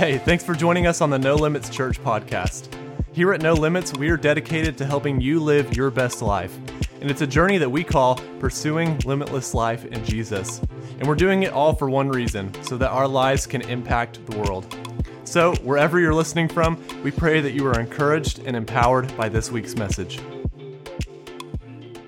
[0.00, 2.74] Hey, thanks for joining us on the No Limits Church podcast.
[3.12, 6.56] Here at No Limits, we are dedicated to helping you live your best life.
[7.02, 10.62] And it's a journey that we call Pursuing Limitless Life in Jesus.
[10.98, 14.38] And we're doing it all for one reason so that our lives can impact the
[14.38, 14.74] world.
[15.24, 19.50] So, wherever you're listening from, we pray that you are encouraged and empowered by this
[19.50, 20.18] week's message.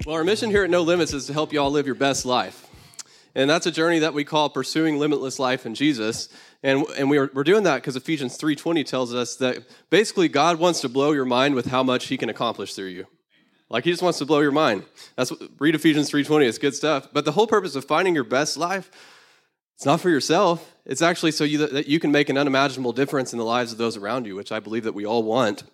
[0.06, 2.24] Well, our mission here at No Limits is to help you all live your best
[2.24, 2.61] life.
[3.34, 6.28] And that's a journey that we call pursuing limitless life in Jesus.
[6.62, 10.58] And, and we are, we're doing that because Ephesians 3.20 tells us that basically God
[10.58, 13.06] wants to blow your mind with how much he can accomplish through you.
[13.70, 14.84] Like he just wants to blow your mind.
[15.16, 17.08] That's what, read Ephesians 3.20, it's good stuff.
[17.10, 18.90] But the whole purpose of finding your best life,
[19.76, 20.76] it's not for yourself.
[20.84, 23.78] It's actually so you, that you can make an unimaginable difference in the lives of
[23.78, 25.64] those around you, which I believe that we all want.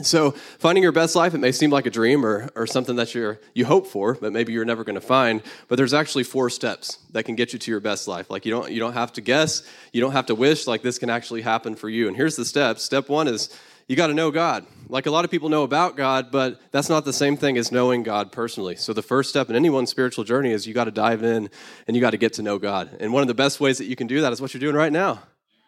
[0.00, 3.14] So, finding your best life, it may seem like a dream or, or something that
[3.14, 5.42] you're, you hope for, but maybe you're never going to find.
[5.68, 8.30] But there's actually four steps that can get you to your best life.
[8.30, 10.98] Like, you don't, you don't have to guess, you don't have to wish, like, this
[10.98, 12.08] can actually happen for you.
[12.08, 12.82] And here's the steps.
[12.82, 13.54] Step one is
[13.86, 14.66] you got to know God.
[14.88, 17.70] Like, a lot of people know about God, but that's not the same thing as
[17.70, 18.76] knowing God personally.
[18.76, 21.50] So, the first step in anyone's spiritual journey is you got to dive in
[21.86, 22.96] and you got to get to know God.
[22.98, 24.74] And one of the best ways that you can do that is what you're doing
[24.74, 25.22] right now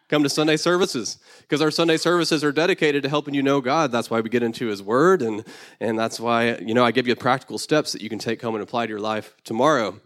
[0.07, 3.91] come to Sunday services because our Sunday services are dedicated to helping you know God.
[3.91, 5.43] That's why we get into His Word, and,
[5.79, 8.55] and that's why, you know, I give you practical steps that you can take home
[8.55, 9.99] and apply to your life tomorrow.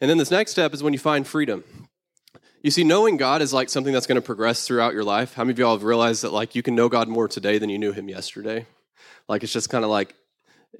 [0.00, 1.64] And then this next step is when you find freedom.
[2.62, 5.34] You see, knowing God is like something that's going to progress throughout your life.
[5.34, 7.70] How many of y'all have realized that, like, you can know God more today than
[7.70, 8.66] you knew Him yesterday?
[9.28, 10.14] Like, it's just kind of like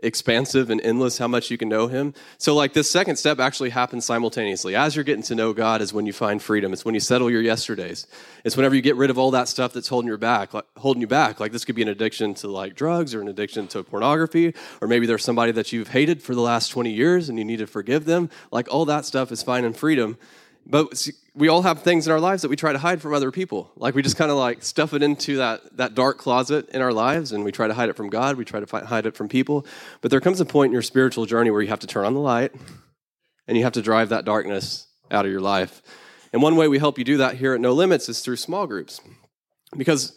[0.03, 2.15] expansive and endless how much you can know him.
[2.39, 4.75] So like this second step actually happens simultaneously.
[4.75, 6.73] As you're getting to know God is when you find freedom.
[6.73, 8.07] It's when you settle your yesterdays.
[8.45, 11.01] It's whenever you get rid of all that stuff that's holding you back, like, holding
[11.01, 11.41] you back.
[11.41, 14.89] Like this could be an addiction to like drugs or an addiction to pornography or
[14.89, 17.67] maybe there's somebody that you've hated for the last 20 years and you need to
[17.67, 18.31] forgive them.
[18.51, 20.19] Like all that stuff is finding freedom.
[20.65, 23.31] But we all have things in our lives that we try to hide from other
[23.31, 23.73] people.
[23.77, 26.93] Like we just kind of like stuff it into that, that dark closet in our
[26.93, 28.37] lives and we try to hide it from God.
[28.37, 29.67] We try to hide it from people.
[30.01, 32.15] But there comes a point in your spiritual journey where you have to turn on
[32.15, 32.53] the light
[33.49, 35.83] and you have to drive that darkness out of your life.
[36.33, 38.67] And one way we help you do that here at No Limits is through small
[38.67, 39.01] groups.
[39.77, 40.15] Because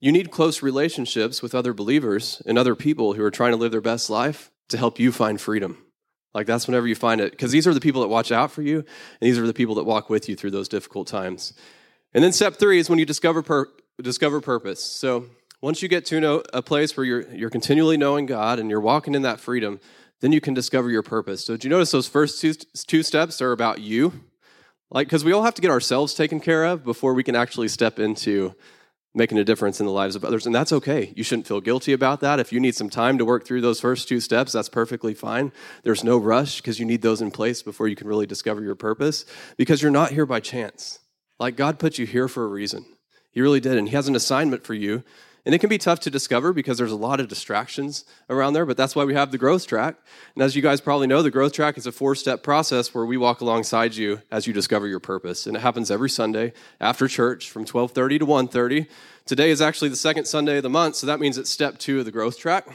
[0.00, 3.72] you need close relationships with other believers and other people who are trying to live
[3.72, 5.78] their best life to help you find freedom.
[6.34, 8.62] Like that's whenever you find it, because these are the people that watch out for
[8.62, 8.86] you, and
[9.20, 11.52] these are the people that walk with you through those difficult times.
[12.14, 13.68] And then step three is when you discover
[14.00, 14.82] discover purpose.
[14.82, 15.26] So
[15.60, 18.80] once you get to know a place where you're you're continually knowing God and you're
[18.80, 19.80] walking in that freedom,
[20.20, 21.44] then you can discover your purpose.
[21.44, 24.12] So did you notice those first two two steps are about you?
[24.90, 27.68] Like because we all have to get ourselves taken care of before we can actually
[27.68, 28.54] step into
[29.14, 30.46] making a difference in the lives of others.
[30.46, 31.12] And that's okay.
[31.14, 32.40] You shouldn't feel guilty about that.
[32.40, 35.52] If you need some time to work through those first two steps, that's perfectly fine.
[35.82, 38.74] There's no rush because you need those in place before you can really discover your
[38.74, 40.98] purpose because you're not here by chance.
[41.38, 42.86] Like God put you here for a reason.
[43.32, 43.76] He really did.
[43.76, 45.02] And He has an assignment for you.
[45.44, 48.64] And it can be tough to discover because there's a lot of distractions around there,
[48.64, 49.96] but that's why we have the growth track.
[50.34, 53.04] And as you guys probably know, the growth track is a four step process where
[53.04, 55.46] we walk alongside you as you discover your purpose.
[55.46, 58.86] And it happens every Sunday after church from 1230 to 130.
[59.26, 61.98] Today is actually the second Sunday of the month, so that means it's step two
[61.98, 62.68] of the growth track.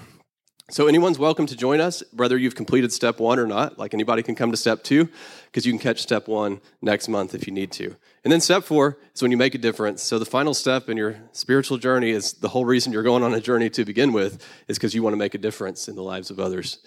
[0.69, 3.79] So anyone's welcome to join us, whether you've completed step one or not.
[3.79, 5.07] Like anybody can come to step two,
[5.45, 7.95] because you can catch step one next month if you need to.
[8.25, 10.03] And then step four is when you make a difference.
[10.03, 13.33] So the final step in your spiritual journey is the whole reason you're going on
[13.33, 16.03] a journey to begin with is because you want to make a difference in the
[16.03, 16.79] lives of others.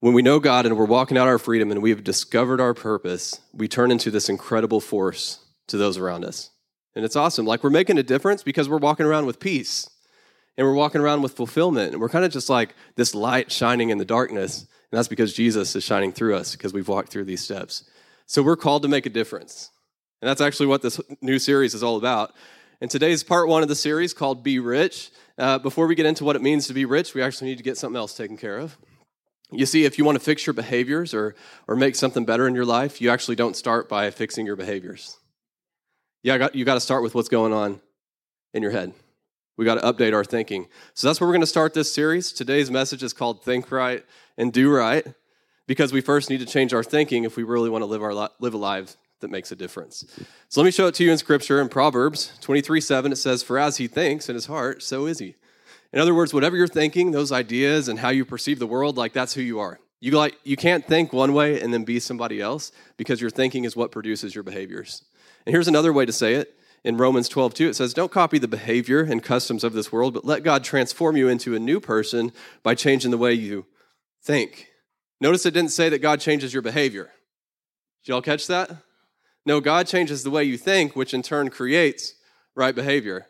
[0.00, 2.74] When we know God and we're walking out our freedom and we have discovered our
[2.74, 6.50] purpose, we turn into this incredible force to those around us.
[6.96, 7.46] And it's awesome.
[7.46, 9.88] Like we're making a difference because we're walking around with peace
[10.56, 11.92] and we're walking around with fulfillment.
[11.92, 14.60] And we're kind of just like this light shining in the darkness.
[14.60, 17.88] And that's because Jesus is shining through us because we've walked through these steps.
[18.26, 19.70] So we're called to make a difference.
[20.20, 22.34] And that's actually what this new series is all about.
[22.80, 25.10] And today's part one of the series called Be Rich.
[25.38, 27.64] Uh, before we get into what it means to be rich, we actually need to
[27.64, 28.76] get something else taken care of.
[29.50, 31.34] You see, if you want to fix your behaviors or,
[31.66, 35.16] or make something better in your life, you actually don't start by fixing your behaviors.
[36.22, 37.80] Yeah, you got to start with what's going on
[38.54, 38.92] in your head.
[39.60, 40.68] We got to update our thinking.
[40.94, 42.32] So that's where we're going to start this series.
[42.32, 44.02] Today's message is called Think Right
[44.38, 45.06] and Do Right
[45.66, 48.14] because we first need to change our thinking if we really want to live, our,
[48.14, 50.06] live a life that makes a difference.
[50.48, 53.12] So let me show it to you in Scripture in Proverbs 23 7.
[53.12, 55.34] It says, For as he thinks in his heart, so is he.
[55.92, 59.12] In other words, whatever you're thinking, those ideas and how you perceive the world, like
[59.12, 59.78] that's who you are.
[60.00, 63.64] You, like, you can't think one way and then be somebody else because your thinking
[63.64, 65.04] is what produces your behaviors.
[65.44, 68.38] And here's another way to say it in Romans 12, 2, it says, Don't copy
[68.38, 71.80] the behavior and customs of this world, but let God transform you into a new
[71.80, 72.32] person
[72.62, 73.66] by changing the way you
[74.22, 74.68] think.
[75.20, 77.10] Notice it didn't say that God changes your behavior.
[78.04, 78.70] Did y'all catch that?
[79.44, 82.14] No, God changes the way you think, which in turn creates
[82.54, 83.26] right behavior.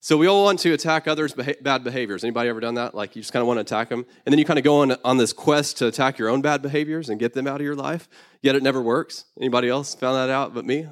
[0.00, 2.24] So we all want to attack others' beha- bad behaviors.
[2.24, 2.94] Anybody ever done that?
[2.94, 4.82] Like you just kind of want to attack them, and then you kind of go
[4.82, 7.62] on on this quest to attack your own bad behaviors and get them out of
[7.62, 8.06] your life.
[8.42, 9.24] Yet it never works.
[9.38, 10.86] Anybody else found that out but me?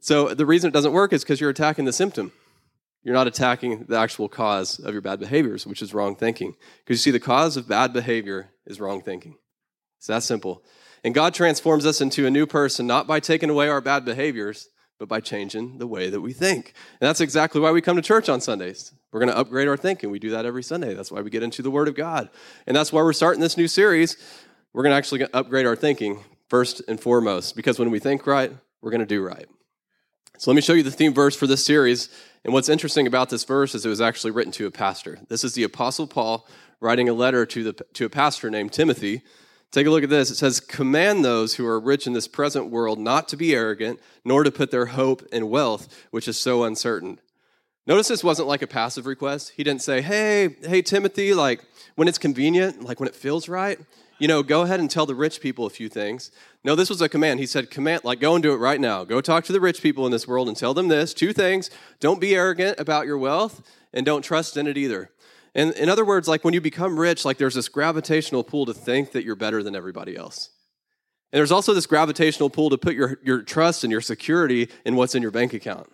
[0.00, 2.32] So the reason it doesn't work is because you're attacking the symptom.
[3.02, 6.54] You're not attacking the actual cause of your bad behaviors, which is wrong thinking.
[6.84, 9.36] Because you see, the cause of bad behavior is wrong thinking.
[9.98, 10.62] It's that simple.
[11.04, 14.68] And God transforms us into a new person, not by taking away our bad behaviors,
[15.00, 16.74] but by changing the way that we think.
[17.00, 18.94] And that's exactly why we come to church on Sundays.
[19.10, 20.12] We're going to upgrade our thinking.
[20.12, 20.94] We do that every Sunday.
[20.94, 22.30] That's why we get into the Word of God.
[22.68, 24.16] And that's why we're starting this new series.
[24.72, 28.52] We're going to actually upgrade our thinking first and foremost, because when we think right,
[28.80, 29.48] we're going to do right.
[30.38, 32.08] So let me show you the theme verse for this series.
[32.44, 35.18] And what's interesting about this verse is it was actually written to a pastor.
[35.28, 36.46] This is the Apostle Paul
[36.80, 39.22] writing a letter to, the, to a pastor named Timothy.
[39.70, 40.30] Take a look at this.
[40.30, 44.00] It says, Command those who are rich in this present world not to be arrogant,
[44.24, 47.20] nor to put their hope in wealth, which is so uncertain.
[47.86, 49.52] Notice this wasn't like a passive request.
[49.56, 51.64] He didn't say, Hey, hey, Timothy, like
[51.94, 53.78] when it's convenient, like when it feels right,
[54.22, 56.30] you know, go ahead and tell the rich people a few things.
[56.62, 57.40] No, this was a command.
[57.40, 59.02] He said, Command, like go and do it right now.
[59.02, 61.70] Go talk to the rich people in this world and tell them this two things.
[61.98, 65.10] Don't be arrogant about your wealth, and don't trust in it either.
[65.56, 68.72] And in other words, like when you become rich, like there's this gravitational pull to
[68.72, 70.50] think that you're better than everybody else.
[71.32, 74.94] And there's also this gravitational pull to put your, your trust and your security in
[74.94, 75.90] what's in your bank account.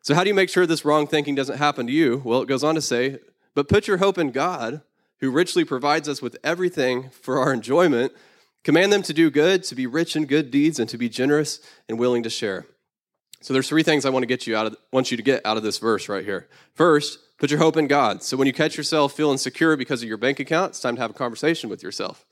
[0.00, 2.22] So, how do you make sure this wrong thinking doesn't happen to you?
[2.24, 3.18] Well, it goes on to say,
[3.52, 4.82] but put your hope in God,
[5.24, 8.12] who richly provides us with everything for our enjoyment.
[8.62, 11.60] Command them to do good, to be rich in good deeds, and to be generous
[11.88, 12.66] and willing to share.
[13.40, 15.44] So there's three things I want to get you out of want you to get
[15.44, 16.48] out of this verse right here.
[16.74, 18.22] First, Put your hope in God.
[18.22, 21.02] So when you catch yourself feeling secure because of your bank account, it's time to
[21.02, 22.24] have a conversation with yourself.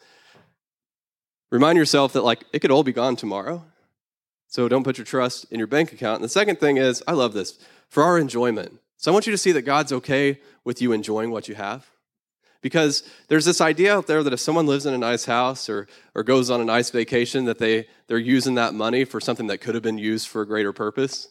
[1.50, 3.64] Remind yourself that like it could all be gone tomorrow.
[4.46, 6.16] So don't put your trust in your bank account.
[6.16, 7.58] And the second thing is, I love this,
[7.88, 8.78] for our enjoyment.
[8.96, 11.90] So I want you to see that God's okay with you enjoying what you have.
[12.62, 15.88] Because there's this idea out there that if someone lives in a nice house or,
[16.14, 19.58] or goes on a nice vacation, that they, they're using that money for something that
[19.58, 21.28] could have been used for a greater purpose.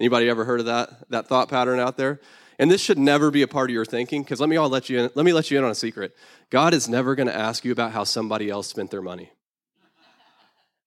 [0.00, 2.20] Anybody ever heard of that, that thought pattern out there?
[2.58, 4.88] And this should never be a part of your thinking, because let me all let
[4.88, 6.16] you in, let me let you in on a secret.
[6.48, 9.30] God is never going to ask you about how somebody else spent their money.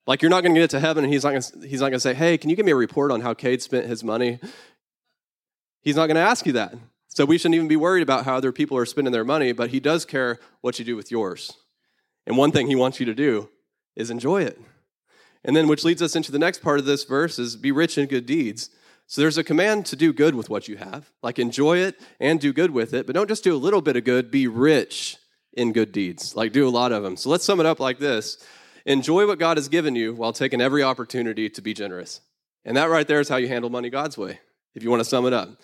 [0.08, 1.94] Like you're not going to get to heaven, and he's not gonna, he's not going
[1.94, 4.40] to say, "Hey, can you give me a report on how Cade spent his money?"
[5.82, 6.74] He's not going to ask you that.
[7.10, 9.72] So we shouldn't even be worried about how other people are spending their money, but
[9.72, 11.58] he does care what you do with yours.
[12.26, 13.50] And one thing he wants you to do
[13.96, 14.60] is enjoy it.
[15.44, 17.98] And then, which leads us into the next part of this verse is be rich
[17.98, 18.70] in good deeds.
[19.08, 22.40] So there's a command to do good with what you have, like enjoy it and
[22.40, 25.18] do good with it, but don't just do a little bit of good, be rich
[25.54, 27.18] in good deeds, like do a lot of them.
[27.18, 28.38] So let's sum it up like this
[28.86, 32.22] Enjoy what God has given you while taking every opportunity to be generous.
[32.66, 34.40] And that right there is how you handle money God's way,
[34.76, 35.60] if you want to sum it up.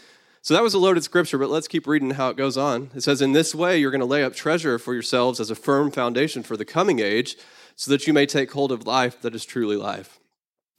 [0.45, 2.91] So that was a loaded scripture, but let's keep reading how it goes on.
[2.93, 5.55] It says, In this way, you're going to lay up treasure for yourselves as a
[5.55, 7.35] firm foundation for the coming age,
[7.75, 10.19] so that you may take hold of life that is truly life.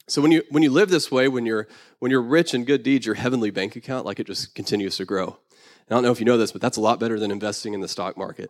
[0.07, 1.67] So when you when you live this way, when you're
[1.99, 5.05] when you're rich in good deeds, your heavenly bank account like it just continues to
[5.05, 5.25] grow.
[5.25, 7.73] And I don't know if you know this, but that's a lot better than investing
[7.73, 8.49] in the stock market.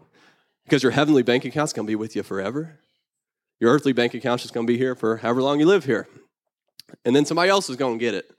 [0.65, 2.77] Because your heavenly bank account's going to be with you forever.
[3.59, 6.07] Your earthly bank account's just going to be here for however long you live here.
[7.03, 8.29] And then somebody else is going to get it.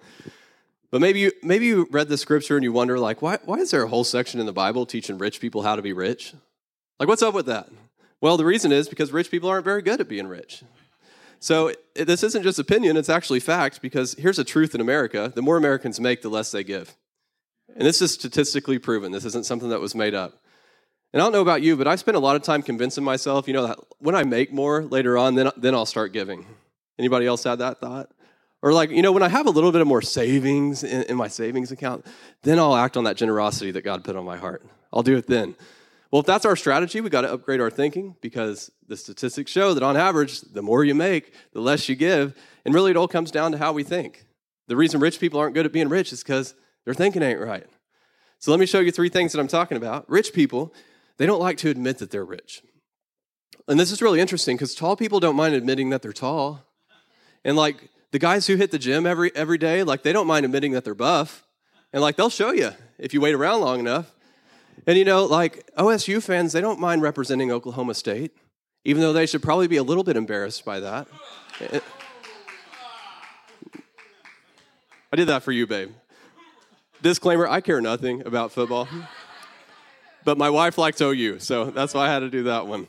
[0.91, 3.71] But maybe you, maybe you read the scripture and you wonder, like, why, why is
[3.71, 6.33] there a whole section in the Bible teaching rich people how to be rich?
[6.99, 7.69] Like, what's up with that?
[8.21, 10.63] Well, the reason is because rich people aren't very good at being rich.
[11.41, 15.31] So it, this isn't just opinion, it's actually fact because here's a truth in America
[15.35, 16.97] the more Americans make, the less they give.
[17.77, 19.13] And this is statistically proven.
[19.13, 20.41] This isn't something that was made up.
[21.13, 23.47] And I don't know about you, but I spend a lot of time convincing myself,
[23.47, 26.45] you know, that when I make more later on, then, then I'll start giving.
[26.99, 28.11] Anybody else had that thought?
[28.63, 31.17] Or like, you know, when I have a little bit of more savings in, in
[31.17, 32.05] my savings account,
[32.43, 34.67] then I'll act on that generosity that God put on my heart.
[34.93, 35.55] I'll do it then.
[36.11, 39.75] Well, if that's our strategy, we got to upgrade our thinking because the statistics show
[39.75, 42.35] that on average, the more you make, the less you give.
[42.65, 44.25] And really, it all comes down to how we think.
[44.69, 47.67] The reason rich people aren't good at being rich is because their thinking ain't right.
[48.39, 50.09] So let me show you three things that I'm talking about.
[50.09, 50.73] Rich people,
[51.19, 52.63] they don't like to admit that they're rich.
[53.67, 56.65] And this is really interesting because tall people don't mind admitting that they're tall.
[57.45, 60.45] And like the guys who hit the gym every every day, like they don't mind
[60.45, 61.45] admitting that they're buff.
[61.93, 64.15] And like they'll show you if you wait around long enough.
[64.87, 68.33] And you know, like OSU fans, they don't mind representing Oklahoma State,
[68.85, 71.09] even though they should probably be a little bit embarrassed by that.
[75.11, 75.91] I did that for you, babe.
[77.01, 78.89] Disclaimer I care nothing about football.
[80.25, 82.87] But my wife likes OU, so that's why I had to do that one.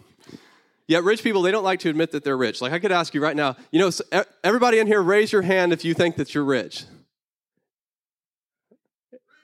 [0.89, 2.61] Yet rich people, they don't like to admit that they're rich.
[2.61, 5.71] Like I could ask you right now, you know, everybody in here, raise your hand
[5.71, 6.83] if you think that you're rich.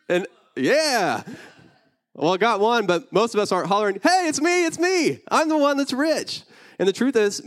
[0.10, 0.25] And
[0.56, 1.22] yeah.
[2.16, 5.20] Well, I got one, but most of us aren't hollering, hey, it's me, it's me.
[5.30, 6.42] I'm the one that's rich.
[6.80, 7.44] And the truth is,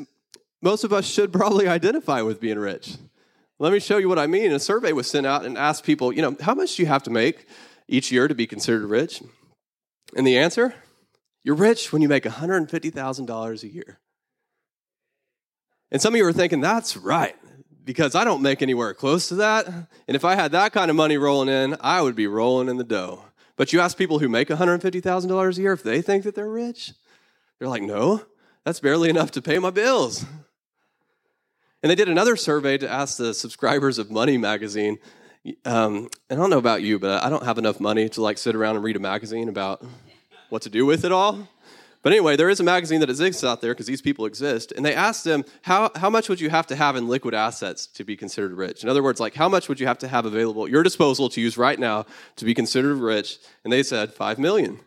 [0.62, 2.98] most of us should probably identify with being rich.
[3.58, 4.52] Let me show you what I mean.
[4.52, 7.02] A survey was sent out and asked people, you know, how much do you have
[7.02, 7.48] to make
[7.88, 9.24] each year to be considered rich?
[10.16, 10.72] And the answer,
[11.44, 13.98] you're rich when you make $150,000 a year.
[15.90, 17.36] And some of you are thinking, that's right,
[17.84, 19.66] because I don't make anywhere close to that.
[19.66, 22.76] And if I had that kind of money rolling in, I would be rolling in
[22.76, 23.24] the dough.
[23.56, 26.92] But you ask people who make $150,000 a year if they think that they're rich,
[27.58, 28.24] they're like, no,
[28.64, 30.24] that's barely enough to pay my bills.
[31.82, 34.98] And they did another survey to ask the subscribers of Money Magazine.
[35.64, 38.36] Um, and I don't know about you, but I don't have enough money to like
[38.36, 39.84] sit around and read a magazine about
[40.48, 41.48] what to do with it all.
[42.02, 44.72] But anyway, there is a magazine that exists out there because these people exist.
[44.72, 47.86] And they asked them, how, how much would you have to have in liquid assets
[47.88, 48.82] to be considered rich?
[48.84, 51.28] In other words, like how much would you have to have available at your disposal
[51.30, 53.38] to use right now to be considered rich?
[53.64, 54.78] And they said, five million.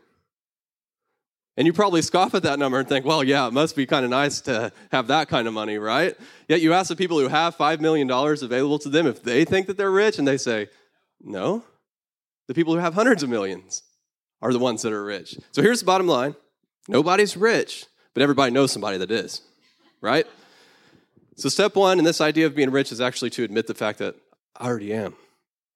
[1.58, 4.06] And you probably scoff at that number and think, well, yeah, it must be kind
[4.06, 6.16] of nice to have that kind of money, right?
[6.48, 9.68] Yet you ask the people who have $5 million available to them if they think
[9.68, 10.70] that they're rich, and they say,
[11.22, 11.64] no.
[12.48, 13.84] The people who have hundreds of millions
[14.42, 15.38] are the ones that are rich.
[15.52, 16.36] So here's the bottom line
[16.88, 19.42] nobody's rich, but everybody knows somebody that is,
[20.02, 20.26] right?
[21.36, 24.00] So, step one in this idea of being rich is actually to admit the fact
[24.00, 24.16] that
[24.56, 25.16] I already am.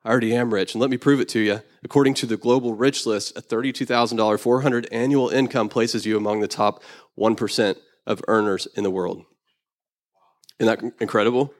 [0.04, 0.76] I already am rich.
[0.76, 1.62] And let me prove it to you.
[1.84, 6.48] According to the Global Rich List, a $32,000, 400 annual income places you among the
[6.48, 6.84] top
[7.18, 9.26] 1% of earners in the world.
[10.60, 11.54] Isn't that incredible?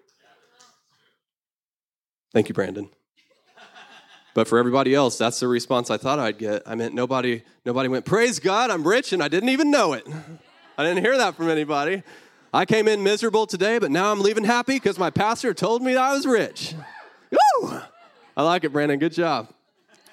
[2.34, 2.90] Thank you, Brandon.
[4.36, 6.62] But for everybody else, that's the response I thought I'd get.
[6.66, 10.06] I meant nobody, nobody went, Praise God, I'm rich, and I didn't even know it.
[10.78, 12.04] I didn't hear that from anybody.
[12.54, 15.96] I came in miserable today, but now I'm leaving happy because my pastor told me
[15.96, 16.76] I was rich.
[17.32, 17.80] Woo!
[18.36, 19.00] I like it, Brandon.
[19.00, 19.48] Good job.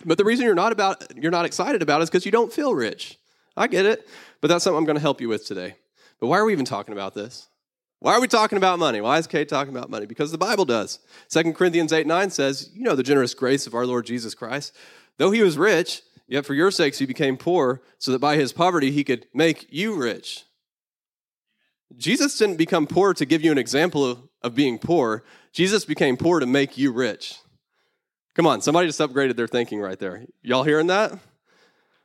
[0.04, 2.52] But the reason you're not about you're not excited about it is because you don't
[2.52, 3.18] feel rich.
[3.56, 4.08] I get it,
[4.40, 5.74] but that's something I'm going to help you with today.
[6.20, 7.48] But why are we even talking about this?
[8.02, 9.00] Why are we talking about money?
[9.00, 10.06] Why is Kate talking about money?
[10.06, 10.98] Because the Bible does.
[11.28, 14.74] 2 Corinthians 8 9 says, You know the generous grace of our Lord Jesus Christ.
[15.18, 18.52] Though he was rich, yet for your sakes he became poor, so that by his
[18.52, 20.42] poverty he could make you rich.
[21.96, 25.22] Jesus didn't become poor to give you an example of, of being poor.
[25.52, 27.36] Jesus became poor to make you rich.
[28.34, 30.26] Come on, somebody just upgraded their thinking right there.
[30.42, 31.12] Y'all hearing that?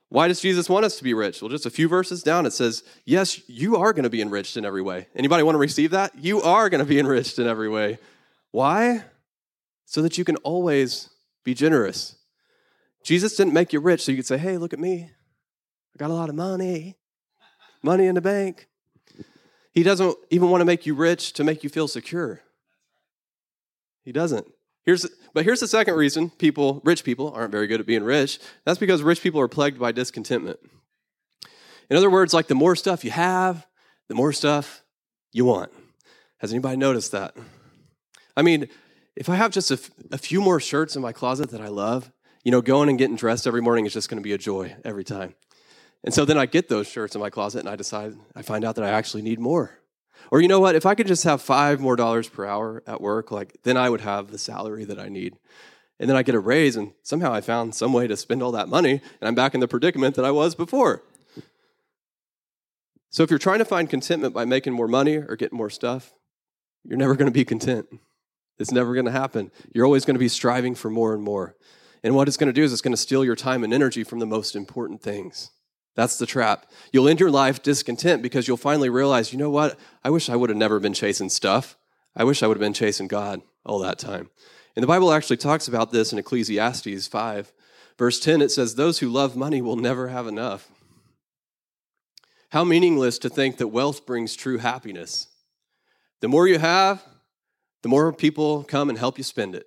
[0.10, 1.42] Why does Jesus want us to be rich?
[1.42, 4.56] Well, just a few verses down, it says, Yes, you are going to be enriched
[4.56, 5.08] in every way.
[5.16, 6.14] Anybody want to receive that?
[6.18, 8.00] You are going to be enriched in every way.
[8.52, 9.04] Why?
[9.86, 11.10] So that you can always
[11.44, 12.16] be generous.
[13.04, 15.12] Jesus didn't make you rich so you could say, Hey, look at me.
[15.96, 16.96] I got a lot of money,
[17.84, 18.68] money in the bank.
[19.74, 22.42] He doesn't even want to make you rich to make you feel secure.
[24.04, 24.48] He doesn't.
[24.88, 28.40] Here's, but here's the second reason people, rich people, aren't very good at being rich.
[28.64, 30.60] That's because rich people are plagued by discontentment.
[31.90, 33.68] In other words, like the more stuff you have,
[34.08, 34.84] the more stuff
[35.34, 35.74] you want.
[36.38, 37.36] Has anybody noticed that?
[38.38, 38.70] I mean,
[39.18, 41.68] if I have just a, f- a few more shirts in my closet that I
[41.68, 42.10] love,
[42.46, 44.74] you know, going and getting dressed every morning is just going to be a joy
[44.86, 45.36] every time.
[46.06, 48.64] And so then I get those shirts in my closet and I decide, I find
[48.64, 49.80] out that I actually need more.
[50.32, 50.76] Or you know what?
[50.76, 53.90] If I could just have five more dollars per hour at work, like then I
[53.90, 55.36] would have the salary that I need.
[56.00, 58.52] And then I get a raise, and somehow I found some way to spend all
[58.52, 61.02] that money, and I'm back in the predicament that I was before.
[63.10, 66.14] So if you're trying to find contentment by making more money or getting more stuff,
[66.84, 67.88] you're never going to be content.
[68.60, 69.52] It's never going to happen.
[69.74, 71.56] You're always going to be striving for more and more.
[72.04, 74.04] And what it's going to do is it's going to steal your time and energy
[74.04, 75.52] from the most important things.
[75.98, 76.68] That's the trap.
[76.94, 79.80] You'll end your life discontent because you'll finally realize, you know what?
[80.04, 81.76] I wish I would have never been chasing stuff.
[82.16, 84.30] I wish I would have been chasing God all that time.
[84.76, 87.52] And the Bible actually talks about this in Ecclesiastes 5.
[87.98, 90.70] Verse 10, it says, Those who love money will never have enough.
[92.52, 95.30] How meaningless to think that wealth brings true happiness.
[96.20, 97.04] The more you have,
[97.82, 99.66] the more people come and help you spend it.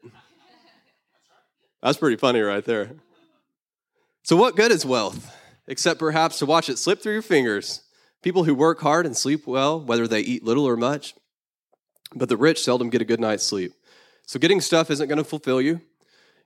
[1.82, 2.92] That's pretty funny right there.
[4.22, 5.38] So, what good is wealth?
[5.70, 7.82] Except perhaps to watch it slip through your fingers.
[8.22, 11.14] People who work hard and sleep well, whether they eat little or much,
[12.14, 13.72] but the rich seldom get a good night's sleep.
[14.26, 15.80] So getting stuff isn't going to fulfill you.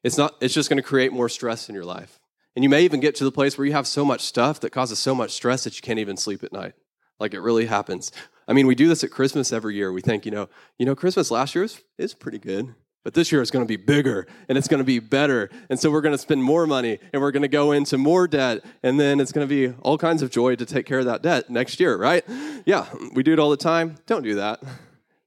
[0.05, 2.21] It's not it's just going to create more stress in your life.
[2.55, 4.71] And you may even get to the place where you have so much stuff that
[4.71, 6.75] causes so much stress that you can't even sleep at night.
[7.19, 8.13] Like it really happens.
[8.47, 9.91] I mean, we do this at Christmas every year.
[9.91, 12.75] We think, you know, you know, Christmas last year is, is pretty good.
[13.05, 15.51] But this year it's going to be bigger and it's going to be better.
[15.69, 18.27] And so we're going to spend more money and we're going to go into more
[18.27, 18.65] debt.
[18.83, 21.23] And then it's going to be all kinds of joy to take care of that
[21.23, 22.25] debt next year, right?
[22.65, 23.97] Yeah, we do it all the time.
[24.07, 24.63] Don't do that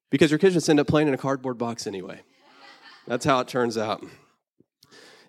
[0.10, 2.22] because your kids just end up playing in a cardboard box anyway.
[3.06, 4.04] That's how it turns out.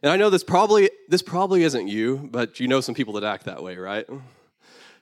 [0.02, 3.25] And I know this probably this probably isn't you, but you know some people that
[3.25, 4.07] act that way, right?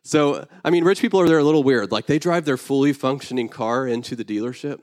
[0.03, 1.93] So, I mean, rich people are they're a little weird.
[1.93, 4.81] Like they drive their fully functioning car into the dealership.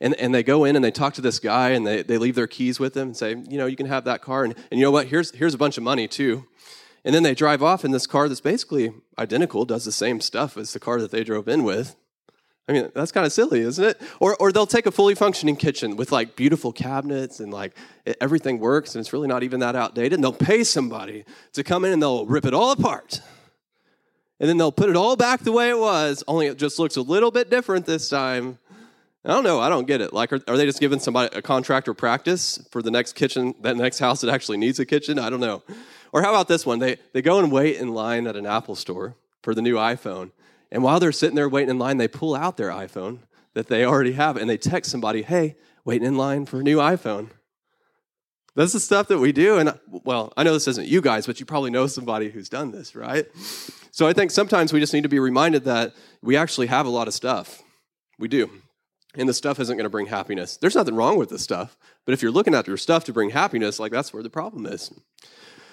[0.00, 2.36] And, and they go in and they talk to this guy and they, they leave
[2.36, 4.44] their keys with him and say, you know, you can have that car.
[4.44, 5.08] And, and you know what?
[5.08, 6.46] Here's, here's a bunch of money too.
[7.04, 10.56] And then they drive off in this car that's basically identical, does the same stuff
[10.56, 11.96] as the car that they drove in with.
[12.68, 14.00] I mean, that's kind of silly, isn't it?
[14.20, 17.74] Or, or they'll take a fully functioning kitchen with like beautiful cabinets and like
[18.20, 20.14] everything works and it's really not even that outdated.
[20.14, 21.24] And they'll pay somebody
[21.54, 23.22] to come in and they'll rip it all apart.
[24.38, 26.96] And then they'll put it all back the way it was, only it just looks
[26.96, 28.58] a little bit different this time.
[29.28, 29.60] I don't know.
[29.60, 30.14] I don't get it.
[30.14, 33.76] Like, are, are they just giving somebody a contractor practice for the next kitchen, that
[33.76, 35.18] next house that actually needs a kitchen?
[35.18, 35.62] I don't know.
[36.14, 36.78] Or how about this one?
[36.78, 40.30] They, they go and wait in line at an Apple store for the new iPhone.
[40.72, 43.18] And while they're sitting there waiting in line, they pull out their iPhone
[43.52, 46.78] that they already have and they text somebody, hey, waiting in line for a new
[46.78, 47.28] iPhone.
[48.54, 49.58] That's the stuff that we do.
[49.58, 52.70] And well, I know this isn't you guys, but you probably know somebody who's done
[52.70, 53.26] this, right?
[53.90, 56.90] So I think sometimes we just need to be reminded that we actually have a
[56.90, 57.62] lot of stuff.
[58.18, 58.50] We do.
[59.14, 60.56] And the stuff isn't going to bring happiness.
[60.56, 61.76] There's nothing wrong with the stuff.
[62.04, 64.66] But if you're looking at your stuff to bring happiness, like that's where the problem
[64.66, 64.92] is.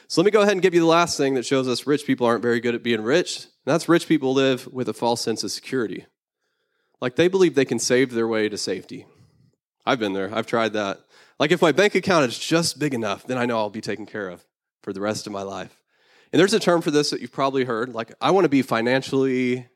[0.08, 2.06] So let me go ahead and give you the last thing that shows us rich
[2.06, 3.44] people aren't very good at being rich.
[3.44, 6.06] And that's rich people live with a false sense of security.
[7.02, 9.06] Like they believe they can save their way to safety.
[9.86, 11.02] I've been there, I've tried that.
[11.40, 14.06] Like if my bank account is just big enough, then I know I'll be taken
[14.06, 14.46] care of
[14.82, 15.76] for the rest of my life.
[16.32, 17.94] And there's a term for this that you've probably heard.
[17.94, 19.68] Like, I want to be financially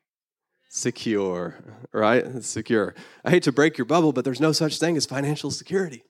[0.70, 1.56] secure,
[1.92, 2.42] right?
[2.44, 2.96] Secure.
[3.26, 6.04] I hate to break your bubble, but there's no such thing as financial security.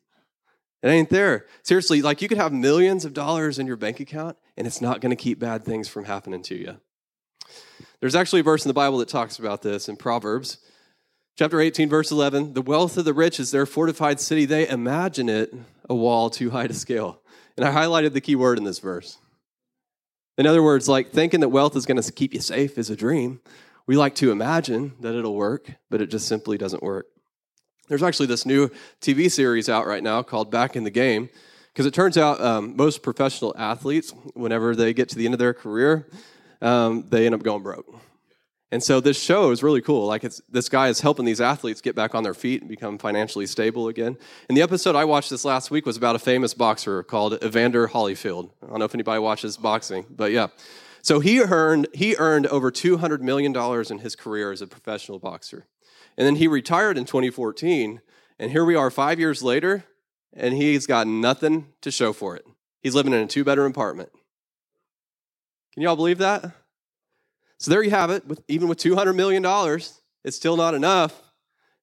[0.83, 1.45] It ain't there.
[1.63, 5.01] Seriously, like you could have millions of dollars in your bank account and it's not
[5.01, 6.77] going to keep bad things from happening to you.
[7.99, 10.59] There's actually a verse in the Bible that talks about this in Proverbs.
[11.37, 14.45] Chapter 18, verse 11 The wealth of the rich is their fortified city.
[14.45, 15.53] They imagine it
[15.89, 17.21] a wall too high to scale.
[17.57, 19.17] And I highlighted the key word in this verse.
[20.37, 22.95] In other words, like thinking that wealth is going to keep you safe is a
[22.95, 23.41] dream.
[23.89, 27.07] We like to imagine that it'll work, but it just simply doesn't work.
[27.87, 28.69] There's actually this new
[29.01, 31.27] TV series out right now called Back in the Game,
[31.73, 35.39] because it turns out um, most professional athletes, whenever they get to the end of
[35.39, 36.07] their career,
[36.61, 37.91] um, they end up going broke.
[38.71, 40.05] And so this show is really cool.
[40.05, 43.47] Like this guy is helping these athletes get back on their feet and become financially
[43.47, 44.17] stable again.
[44.49, 47.87] And the episode I watched this last week was about a famous boxer called Evander
[47.87, 48.51] Holyfield.
[48.61, 50.49] I don't know if anybody watches boxing, but yeah.
[51.01, 54.67] So he earned he earned over two hundred million dollars in his career as a
[54.67, 55.67] professional boxer.
[56.17, 58.01] And then he retired in 2014.
[58.39, 59.85] And here we are five years later,
[60.33, 62.45] and he's got nothing to show for it.
[62.81, 64.09] He's living in a two bedroom apartment.
[65.73, 66.51] Can y'all believe that?
[67.57, 68.25] So there you have it.
[68.25, 69.43] With, even with $200 million,
[70.23, 71.21] it's still not enough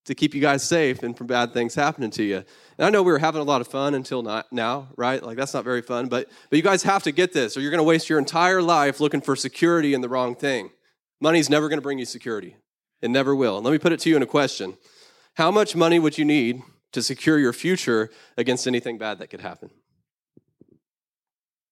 [0.07, 2.37] to keep you guys safe and from bad things happening to you.
[2.79, 5.23] And I know we were having a lot of fun until not now, right?
[5.23, 7.71] Like that's not very fun, but but you guys have to get this or you're
[7.71, 10.71] going to waste your entire life looking for security in the wrong thing.
[11.21, 12.57] Money's never going to bring you security.
[13.03, 13.61] It never will.
[13.61, 14.77] let me put it to you in a question
[15.35, 19.41] How much money would you need to secure your future against anything bad that could
[19.41, 19.71] happen?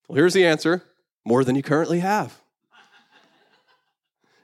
[0.08, 0.82] Well, here's the answer
[1.24, 2.38] more than you currently have.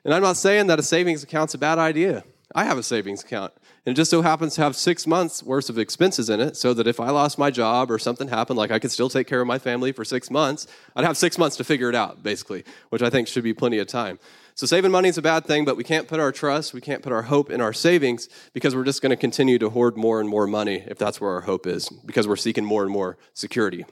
[0.04, 2.24] And I'm not saying that a savings account's a bad idea.
[2.54, 3.52] I have a savings account,
[3.90, 6.72] and it just so happens to have six months worth of expenses in it, so
[6.74, 9.40] that if I lost my job or something happened, like I could still take care
[9.40, 12.62] of my family for six months, I'd have six months to figure it out, basically,
[12.90, 14.20] which I think should be plenty of time.
[14.54, 17.02] So saving money is a bad thing, but we can't put our trust, we can't
[17.02, 20.20] put our hope in our savings because we're just going to continue to hoard more
[20.20, 23.18] and more money if that's where our hope is, because we're seeking more and more
[23.34, 23.86] security.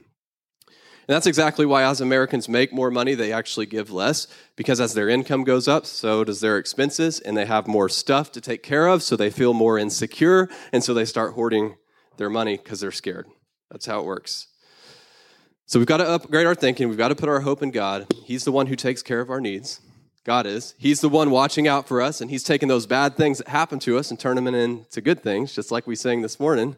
[1.09, 4.93] And that's exactly why as Americans make more money, they actually give less, because as
[4.93, 8.63] their income goes up, so does their expenses, and they have more stuff to take
[8.63, 11.77] care of, so they feel more insecure, and so they start hoarding
[12.19, 13.27] their money because they're scared.
[13.71, 14.49] That's how it works.
[15.65, 16.91] So we've got to upgrade our thinking.
[16.91, 18.07] We've got to put our hope in God.
[18.25, 19.81] He's the one who takes care of our needs.
[20.25, 20.75] God is.
[20.77, 23.79] He's the one watching out for us, and He's taking those bad things that happen
[23.79, 26.77] to us and turn them into good things, just like we sang this morning.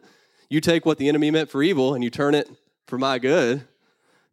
[0.49, 2.49] You take what the enemy meant for evil and you turn it
[2.87, 3.67] for my good.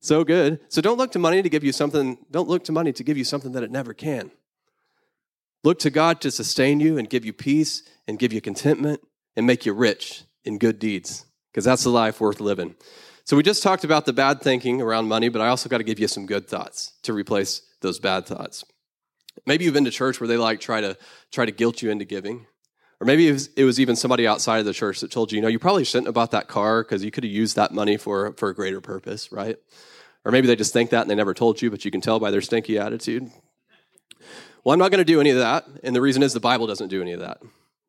[0.00, 0.60] So good.
[0.68, 3.18] So don't look to money to give you something, don't look to money to give
[3.18, 4.30] you something that it never can.
[5.64, 9.00] Look to God to sustain you and give you peace and give you contentment
[9.36, 12.74] and make you rich in good deeds, because that's the life worth living.
[13.24, 15.84] So we just talked about the bad thinking around money, but I also got to
[15.84, 18.64] give you some good thoughts to replace those bad thoughts.
[19.46, 20.96] Maybe you've been to church where they like try to
[21.30, 22.46] try to guilt you into giving.
[23.00, 25.36] Or maybe it was, it was even somebody outside of the church that told you,
[25.36, 27.72] you know, you probably shouldn't have bought that car because you could have used that
[27.72, 29.56] money for, for a greater purpose, right?
[30.24, 32.18] Or maybe they just think that and they never told you, but you can tell
[32.18, 33.30] by their stinky attitude.
[34.64, 35.66] Well, I'm not going to do any of that.
[35.84, 37.40] And the reason is the Bible doesn't do any of that.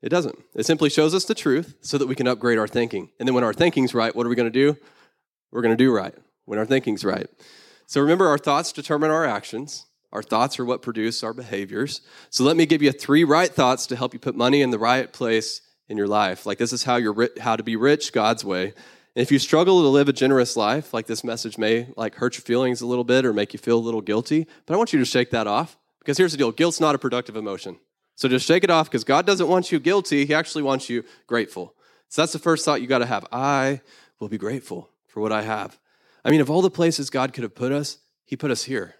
[0.01, 0.37] It doesn't.
[0.55, 3.09] It simply shows us the truth so that we can upgrade our thinking.
[3.19, 4.77] And then when our thinking's right, what are we going to do?
[5.51, 6.13] We're going to do right.
[6.45, 7.27] when our thinking's right.
[7.87, 9.87] So remember, our thoughts determine our actions.
[10.11, 12.01] Our thoughts are what produce our behaviors.
[12.29, 14.79] So let me give you three right thoughts to help you put money in the
[14.79, 16.45] right place in your life.
[16.45, 18.73] Like this is how you're ri- how to be rich God's way.
[19.15, 22.35] And if you struggle to live a generous life, like this message may like hurt
[22.35, 24.93] your feelings a little bit or make you feel a little guilty, but I want
[24.93, 27.77] you to shake that off because here's the deal: guilt's not a productive emotion.
[28.15, 31.03] So just shake it off because God doesn't want you guilty; He actually wants you
[31.27, 31.75] grateful.
[32.07, 33.25] So that's the first thought you got to have.
[33.31, 33.81] I
[34.19, 35.79] will be grateful for what I have.
[36.25, 38.95] I mean, of all the places God could have put us, He put us here.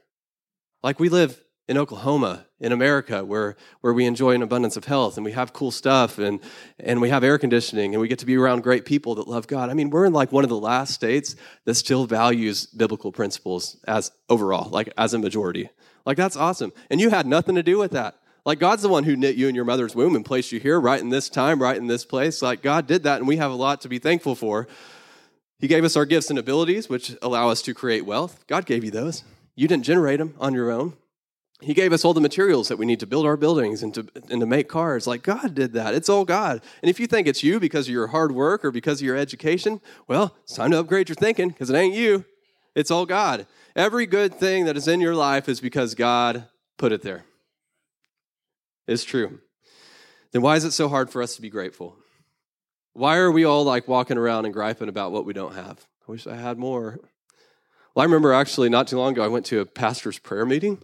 [0.84, 5.18] Like we live in Oklahoma, in America, where, where we enjoy an abundance of health
[5.18, 6.40] and we have cool stuff and,
[6.80, 9.46] and we have air conditioning and we get to be around great people that love
[9.46, 9.70] God.
[9.70, 13.78] I mean, we're in like one of the last states that still values biblical principles
[13.88, 15.70] as overall, like as a majority.
[16.08, 16.74] Like that's awesome.
[16.90, 18.18] And you had nothing to do with that.
[18.46, 20.80] Like God's the one who knit you in your mother's womb and placed you here
[20.80, 22.42] right in this time, right in this place.
[22.42, 24.68] Like God did that and we have a lot to be thankful for.
[25.60, 28.48] He gave us our gifts and abilities, which allow us to create wealth.
[28.48, 29.24] God gave you those.
[29.56, 30.94] You didn't generate them on your own.
[31.62, 34.08] He gave us all the materials that we need to build our buildings and to,
[34.30, 35.06] and to make cars.
[35.06, 35.94] Like God did that.
[35.94, 36.62] It's all God.
[36.82, 39.18] And if you think it's you because of your hard work or because of your
[39.18, 42.24] education, well, it's time to upgrade your thinking because it ain't you.
[42.76, 43.46] It's all God.
[43.76, 46.46] Every good thing that is in your life is because God
[46.78, 47.26] put it there.
[48.88, 49.42] It's true.
[50.32, 51.98] Then why is it so hard for us to be grateful?
[52.94, 55.86] Why are we all like walking around and griping about what we don't have?
[56.08, 57.00] I wish I had more.
[58.00, 60.82] Well, I remember actually not too long ago, I went to a pastor's prayer meeting.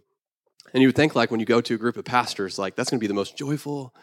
[0.74, 2.90] And you would think, like, when you go to a group of pastors, like, that's
[2.90, 3.96] going to be the most joyful,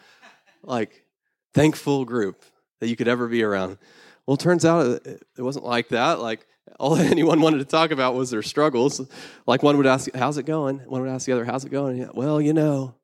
[0.63, 1.05] like,
[1.53, 2.43] thankful group
[2.79, 3.77] that you could ever be around.
[4.25, 6.21] Well, it turns out it wasn't like that.
[6.21, 6.47] Like,
[6.79, 8.99] all anyone wanted to talk about was their struggles.
[9.45, 10.79] Like, one would ask, How's it going?
[10.79, 12.09] One would ask the other, How's it going?
[12.15, 12.95] Well, you know,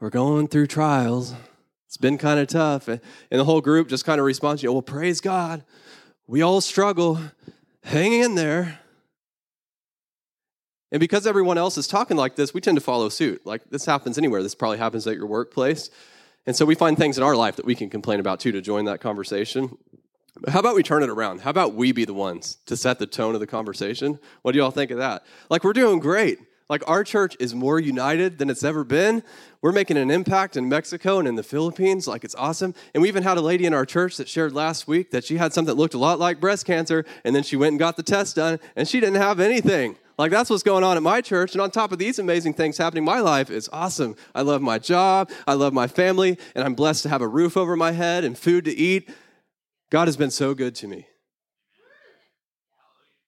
[0.00, 1.34] we're going through trials.
[1.86, 2.88] It's been kind of tough.
[2.88, 5.64] And the whole group just kind of responds, you know, Well, praise God.
[6.26, 7.18] We all struggle.
[7.82, 8.80] Hang in there.
[10.96, 13.44] And because everyone else is talking like this, we tend to follow suit.
[13.44, 14.42] Like this happens anywhere.
[14.42, 15.90] This probably happens at your workplace.
[16.46, 18.62] And so we find things in our life that we can complain about too to
[18.62, 19.76] join that conversation.
[20.40, 21.42] But how about we turn it around?
[21.42, 24.18] How about we be the ones to set the tone of the conversation?
[24.40, 25.26] What do y'all think of that?
[25.50, 26.38] Like we're doing great.
[26.70, 29.22] Like our church is more united than it's ever been.
[29.60, 32.08] We're making an impact in Mexico and in the Philippines.
[32.08, 32.72] Like it's awesome.
[32.94, 35.36] And we even had a lady in our church that shared last week that she
[35.36, 37.98] had something that looked a lot like breast cancer, and then she went and got
[37.98, 39.98] the test done, and she didn't have anything.
[40.18, 41.52] Like that's what's going on at my church.
[41.52, 44.16] And on top of these amazing things happening, my life is awesome.
[44.34, 47.56] I love my job, I love my family, and I'm blessed to have a roof
[47.56, 49.10] over my head and food to eat.
[49.90, 51.06] God has been so good to me.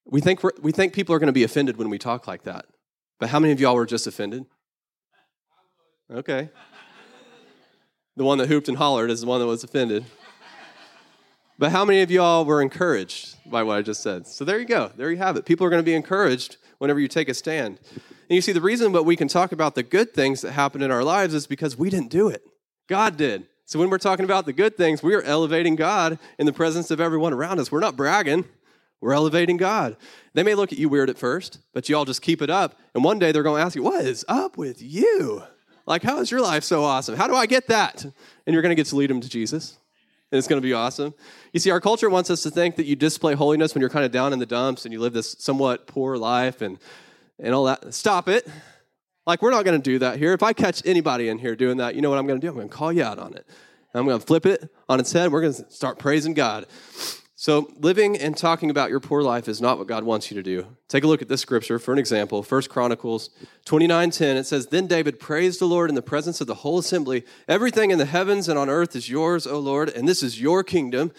[0.07, 2.64] We think, we think people are going to be offended when we talk like that.
[3.20, 4.46] But how many of y'all were just offended?
[6.11, 6.48] Okay.
[8.16, 10.07] The one that hooped and hollered is the one that was offended.
[11.59, 14.27] But how many of y'all were encouraged by what I just said?
[14.29, 14.92] So there you go.
[14.97, 15.44] There you have it.
[15.44, 17.81] People are going to be encouraged whenever you take a stand.
[17.94, 20.83] And you see, the reason that we can talk about the good things that happen
[20.83, 22.42] in our lives is because we didn't do it.
[22.88, 23.49] God did.
[23.64, 26.90] So when we're talking about the good things, we are elevating God in the presence
[26.90, 27.73] of everyone around us.
[27.73, 28.44] We're not bragging.
[29.01, 29.97] We're elevating God.
[30.35, 32.79] They may look at you weird at first, but you all just keep it up.
[32.94, 35.42] And one day they're going to ask you, What is up with you?
[35.87, 37.16] Like, how is your life so awesome?
[37.16, 38.05] How do I get that?
[38.05, 38.12] And
[38.47, 39.79] you're going to get to lead them to Jesus.
[40.31, 41.14] And it's going to be awesome.
[41.53, 44.05] You see, our culture wants us to think that you display holiness when you're kind
[44.05, 46.79] of down in the dumps and you live this somewhat poor life and,
[47.38, 47.95] and all that.
[47.95, 48.47] Stop it.
[49.27, 50.33] Like, we're not going to do that here.
[50.33, 52.51] If I catch anybody in here doing that, you know what I'm going to do?
[52.51, 53.47] I'm going to call you out on it.
[53.95, 55.33] I'm going to flip it on its head.
[55.33, 56.67] We're going to start praising God.
[57.40, 60.42] So, living and talking about your poor life is not what God wants you to
[60.42, 60.66] do.
[60.88, 62.42] Take a look at this scripture for an example.
[62.42, 63.31] 1 Chronicles
[63.64, 67.24] 29:10 it says, "Then David praised the Lord in the presence of the whole assembly.
[67.46, 70.64] Everything in the heavens and on earth is yours, O Lord, and this is your
[70.64, 71.12] kingdom.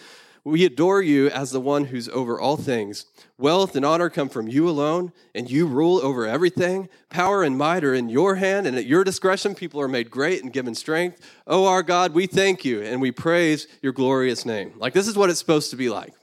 [0.44, 3.04] We adore you as the one who's over all things.
[3.38, 6.88] Wealth and honor come from you alone, and you rule over everything.
[7.10, 10.42] Power and might are in your hand, and at your discretion people are made great
[10.42, 11.20] and given strength.
[11.46, 14.72] Oh, our God, we thank you and we praise your glorious name.
[14.76, 16.14] Like, this is what it's supposed to be like.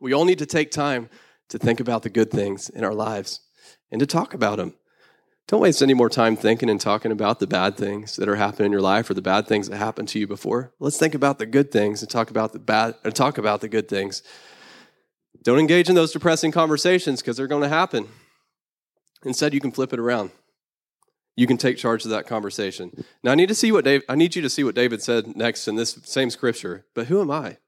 [0.00, 1.08] We all need to take time
[1.48, 3.40] to think about the good things in our lives
[3.90, 4.74] and to talk about them.
[5.48, 8.66] Don't waste any more time thinking and talking about the bad things that are happening
[8.66, 10.72] in your life or the bad things that happened to you before.
[10.80, 13.68] Let's think about the good things and talk about the bad and talk about the
[13.68, 14.24] good things.
[15.44, 18.08] Don't engage in those depressing conversations because they're going to happen.
[19.24, 20.32] Instead, you can flip it around.
[21.36, 23.04] You can take charge of that conversation.
[23.22, 25.36] Now, I need to see what Dave, I need you to see what David said
[25.36, 26.86] next in this same scripture.
[26.92, 27.58] But who am I?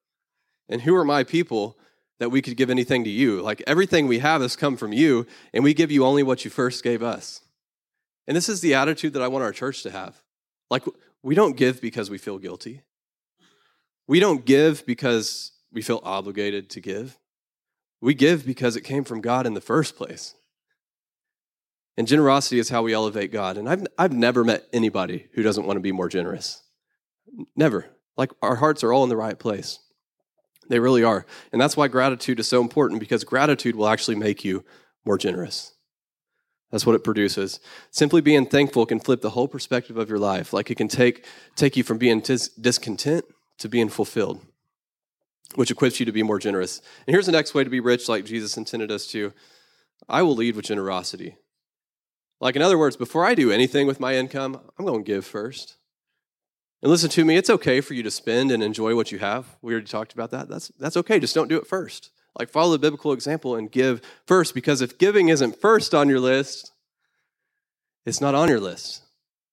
[0.69, 1.79] And who are my people
[2.19, 3.41] that we could give anything to you?
[3.41, 6.51] Like everything we have has come from you, and we give you only what you
[6.51, 7.43] first gave us.
[8.29, 10.23] And this is the attitude that I want our church to have.
[10.71, 10.85] Like,
[11.23, 12.83] we don't give because we feel guilty.
[14.07, 17.19] We don't give because we feel obligated to give.
[18.03, 20.35] We give because it came from God in the first place.
[21.97, 23.57] And generosity is how we elevate God.
[23.57, 26.63] And I've, I've never met anybody who doesn't want to be more generous.
[27.57, 27.87] Never.
[28.17, 29.81] Like our hearts are all in the right place.
[30.69, 31.25] They really are.
[31.51, 34.65] And that's why gratitude is so important because gratitude will actually make you
[35.05, 35.73] more generous.
[36.71, 37.61] That's what it produces.
[37.91, 40.53] Simply being thankful can flip the whole perspective of your life.
[40.53, 41.25] Like it can take,
[41.57, 43.25] take you from being dis- discontent
[43.59, 44.41] to being fulfilled,
[45.55, 46.81] which equips you to be more generous.
[47.07, 49.33] And here's the next way to be rich, like Jesus intended us to
[50.09, 51.37] I will lead with generosity.
[52.41, 55.27] Like, in other words, before I do anything with my income, I'm going to give
[55.27, 55.77] first.
[56.83, 59.57] And listen to me, it's okay for you to spend and enjoy what you have.
[59.61, 60.49] We already talked about that.
[60.49, 61.19] That's, that's okay.
[61.19, 62.11] Just don't do it first.
[62.39, 66.21] Like, follow the biblical example and give first, because if giving isn't first on your
[66.21, 66.73] list,
[68.07, 69.03] it's not on your list.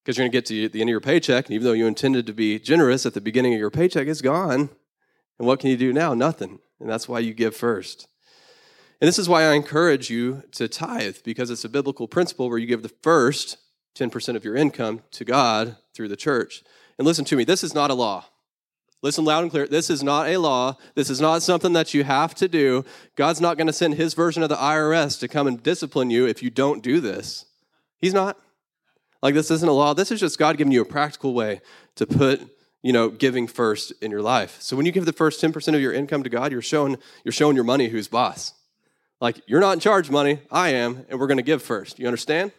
[0.03, 1.87] Because you're going to get to the end of your paycheck, and even though you
[1.87, 4.69] intended to be generous at the beginning of your paycheck, it's gone.
[5.39, 6.13] And what can you do now?
[6.13, 6.59] Nothing.
[6.79, 8.07] And that's why you give first.
[9.01, 12.59] And this is why I encourage you to tithe, because it's a biblical principle where
[12.59, 13.57] you give the first
[13.97, 16.63] 10% of your income to God through the church.
[16.97, 18.25] And listen to me, this is not a law.
[19.05, 19.67] Listen loud and clear.
[19.67, 20.77] This is not a law.
[20.95, 22.83] This is not something that you have to do.
[23.15, 26.25] God's not going to send his version of the IRS to come and discipline you
[26.25, 27.45] if you don't do this.
[27.99, 28.35] He's not.
[29.21, 29.93] Like this isn't a law.
[29.93, 31.61] This is just God giving you a practical way
[31.97, 32.49] to put,
[32.81, 34.57] you know, giving first in your life.
[34.59, 37.31] So when you give the first 10% of your income to God, you're showing you're
[37.31, 38.55] showing your money who's boss.
[39.21, 41.99] Like you're not in charge money, I am, and we're going to give first.
[41.99, 42.53] You understand?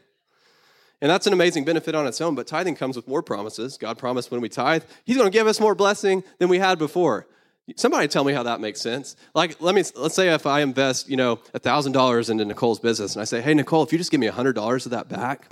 [1.03, 3.77] And that's an amazing benefit on its own, but tithing comes with more promises.
[3.77, 6.79] God promised when we tithe, He's going to give us more blessing than we had
[6.79, 7.27] before.
[7.75, 9.17] Somebody tell me how that makes sense.
[9.35, 13.15] Like, let me let's say if I invest, you know, thousand dollars into Nicole's business,
[13.17, 15.49] and I say, "Hey, Nicole, if you just give me hundred dollars of that back,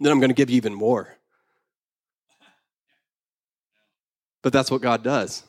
[0.00, 1.18] then I'm going to give you even more."
[4.42, 5.44] But that's what God does,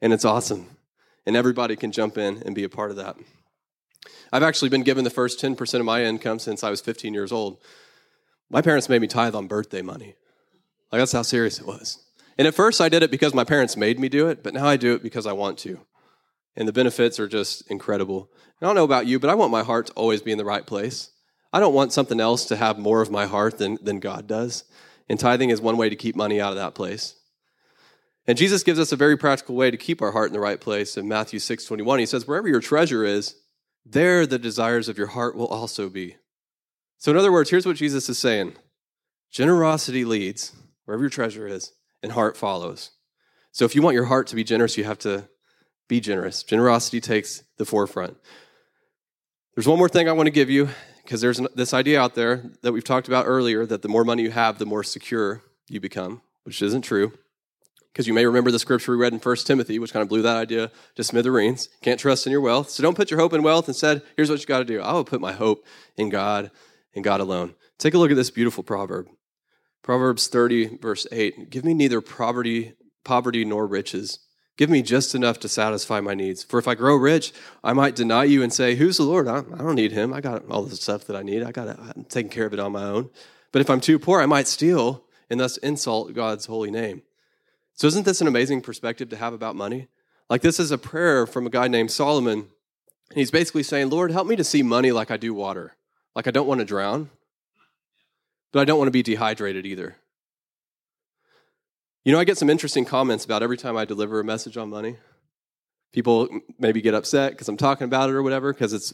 [0.00, 0.66] and it's awesome,
[1.24, 3.16] and everybody can jump in and be a part of that.
[4.32, 7.30] I've actually been given the first 10% of my income since I was 15 years
[7.30, 7.58] old.
[8.52, 10.14] My parents made me tithe on birthday money.
[10.92, 12.04] Like, that's how serious it was.
[12.36, 14.66] And at first, I did it because my parents made me do it, but now
[14.66, 15.80] I do it because I want to.
[16.54, 18.30] And the benefits are just incredible.
[18.60, 20.44] I don't know about you, but I want my heart to always be in the
[20.44, 21.12] right place.
[21.50, 24.64] I don't want something else to have more of my heart than, than God does.
[25.08, 27.16] And tithing is one way to keep money out of that place.
[28.26, 30.60] And Jesus gives us a very practical way to keep our heart in the right
[30.60, 30.98] place.
[30.98, 33.34] In Matthew 6 21, he says, Wherever your treasure is,
[33.84, 36.16] there the desires of your heart will also be.
[37.02, 38.54] So, in other words, here's what Jesus is saying
[39.32, 40.52] generosity leads
[40.84, 42.92] wherever your treasure is, and heart follows.
[43.50, 45.28] So, if you want your heart to be generous, you have to
[45.88, 46.44] be generous.
[46.44, 48.16] Generosity takes the forefront.
[49.56, 50.68] There's one more thing I want to give you
[51.02, 54.22] because there's this idea out there that we've talked about earlier that the more money
[54.22, 57.14] you have, the more secure you become, which isn't true.
[57.92, 60.22] Because you may remember the scripture we read in 1 Timothy, which kind of blew
[60.22, 61.68] that idea to smithereens.
[61.82, 62.70] Can't trust in your wealth.
[62.70, 63.66] So don't put your hope in wealth.
[63.66, 66.52] Instead, here's what you got to do I will put my hope in God
[66.94, 67.54] and God alone.
[67.78, 69.08] Take a look at this beautiful proverb.
[69.82, 71.50] Proverbs 30, verse 8.
[71.50, 72.74] Give me neither poverty,
[73.04, 74.20] poverty nor riches.
[74.56, 76.44] Give me just enough to satisfy my needs.
[76.44, 77.32] For if I grow rich,
[77.64, 79.26] I might deny you and say, Who's the Lord?
[79.26, 80.12] I don't need him.
[80.12, 81.42] I got all the stuff that I need.
[81.42, 81.68] I got.
[81.68, 83.10] I'm taking care of it on my own.
[83.50, 87.02] But if I'm too poor, I might steal and thus insult God's holy name.
[87.74, 89.88] So, isn't this an amazing perspective to have about money?
[90.28, 92.48] Like, this is a prayer from a guy named Solomon.
[93.10, 95.76] And he's basically saying, Lord, help me to see money like I do water.
[96.14, 97.10] Like, I don't want to drown,
[98.52, 99.96] but I don't want to be dehydrated either.
[102.04, 104.68] You know, I get some interesting comments about every time I deliver a message on
[104.68, 104.96] money.
[105.92, 108.92] People maybe get upset because I'm talking about it or whatever, because it's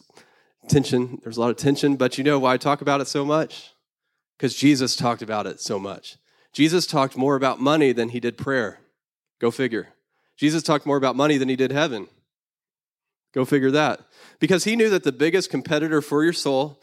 [0.69, 1.19] tension.
[1.23, 1.97] There's a lot of tension.
[1.97, 3.73] But you know why I talk about it so much?
[4.37, 6.19] Because Jesus talked about it so much.
[6.53, 8.81] Jesus talked more about money than he did prayer.
[9.41, 9.89] Go figure.
[10.37, 12.09] Jesus talked more about money than he did heaven.
[13.33, 14.01] Go figure that.
[14.39, 16.81] Because he knew that the biggest competitor for your soul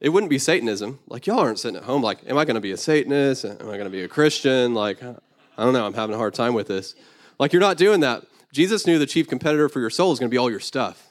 [0.00, 1.00] it wouldn't be Satanism.
[1.08, 3.44] Like, y'all aren't sitting at home like, am I going to be a Satanist?
[3.44, 4.74] Am I going to be a Christian?
[4.74, 5.14] Like, I
[5.58, 5.84] don't know.
[5.84, 6.94] I'm having a hard time with this.
[7.38, 8.24] Like, you're not doing that.
[8.52, 11.08] Jesus knew the chief competitor for your soul is going to be all your stuff.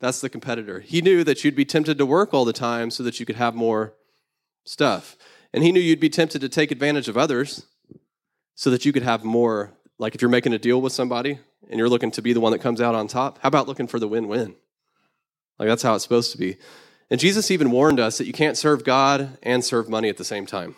[0.00, 0.80] That's the competitor.
[0.80, 3.36] He knew that you'd be tempted to work all the time so that you could
[3.36, 3.94] have more
[4.64, 5.16] stuff.
[5.52, 7.66] And he knew you'd be tempted to take advantage of others
[8.54, 9.72] so that you could have more.
[9.98, 12.52] Like, if you're making a deal with somebody and you're looking to be the one
[12.52, 14.54] that comes out on top, how about looking for the win win?
[15.58, 16.58] Like, that's how it's supposed to be.
[17.10, 20.24] And Jesus even warned us that you can't serve God and serve money at the
[20.24, 20.74] same time.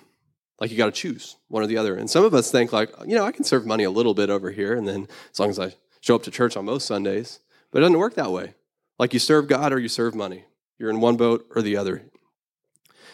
[0.61, 1.97] Like you got to choose one or the other.
[1.97, 4.31] And some of us think like, you know, I can serve money a little bit
[4.31, 7.41] over here and then as long as I show up to church on most Sundays.
[7.71, 8.55] But it doesn't work that way.
[8.99, 10.45] Like you serve God or you serve money.
[10.79, 12.03] You're in one boat or the other.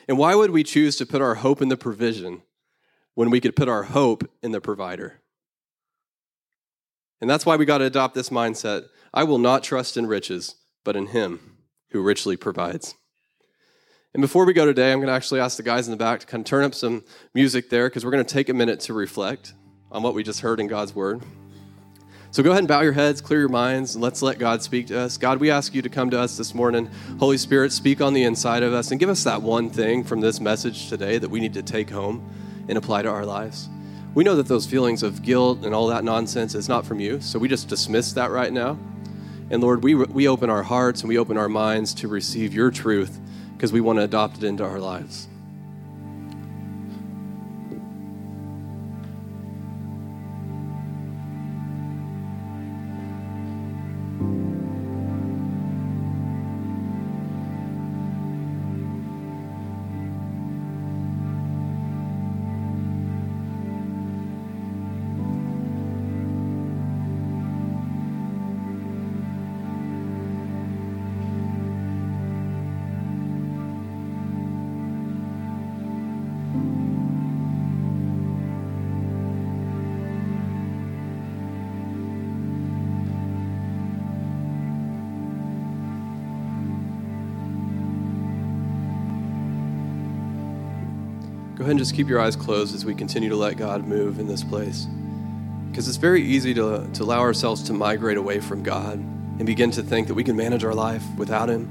[0.09, 2.43] And why would we choose to put our hope in the provision
[3.15, 5.21] when we could put our hope in the provider?
[7.21, 8.87] And that's why we got to adopt this mindset.
[9.15, 11.57] I will not trust in riches, but in him
[11.91, 12.95] who richly provides.
[14.17, 16.21] And before we go today, I'm going to actually ask the guys in the back
[16.21, 18.81] to kind of turn up some music there because we're going to take a minute
[18.81, 19.53] to reflect
[19.93, 21.21] on what we just heard in God's word.
[22.31, 24.87] So go ahead and bow your heads, clear your minds, and let's let God speak
[24.87, 25.19] to us.
[25.19, 26.89] God, we ask you to come to us this morning.
[27.19, 30.23] Holy Spirit, speak on the inside of us and give us that one thing from
[30.23, 32.27] this message today that we need to take home
[32.71, 33.69] and apply to our lives.
[34.15, 37.21] We know that those feelings of guilt and all that nonsense is not from you,
[37.21, 38.79] so we just dismiss that right now.
[39.51, 42.71] And Lord, we, we open our hearts and we open our minds to receive your
[42.71, 43.21] truth
[43.57, 45.29] because we want to adopt it into our lives.
[91.87, 94.89] Just keep your eyes closed as we continue to let God move in this place.
[95.71, 99.71] Because it's very easy to, to allow ourselves to migrate away from God and begin
[99.71, 101.63] to think that we can manage our life without Him.